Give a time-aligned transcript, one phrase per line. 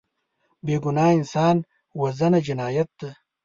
[0.65, 1.55] بېګناه انسان
[2.01, 3.09] وژنه جنایت دی